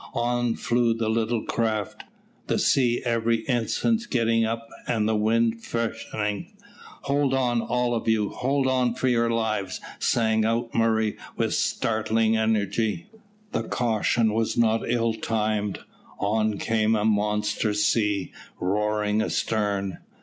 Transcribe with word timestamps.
On 0.15 0.55
flew 0.55 0.95
the 0.95 1.09
little 1.09 1.43
craft, 1.43 2.05
the 2.47 2.57
sea 2.57 3.03
every 3.05 3.41
instant 3.41 4.09
getting 4.09 4.43
up 4.43 4.67
and 4.87 5.07
the 5.07 5.15
wind 5.15 5.63
freshening. 5.63 6.53
"Hold 7.03 7.35
on, 7.35 7.61
all 7.61 7.93
of 7.93 8.07
you; 8.07 8.29
hold 8.29 8.65
on 8.65 8.95
for 8.95 9.07
your 9.07 9.29
lives!" 9.29 9.79
sang 9.99 10.43
out 10.43 10.73
Murray 10.73 11.17
with 11.37 11.53
startling 11.53 12.35
energy. 12.35 13.09
The 13.51 13.61
caution 13.65 14.33
was 14.33 14.57
not 14.57 14.89
ill 14.89 15.13
timed. 15.13 15.81
On 16.17 16.57
came 16.57 16.95
a 16.95 17.05
monster 17.05 17.75
sea, 17.75 18.31
roaring 18.59 19.21
astern. 19.21 19.99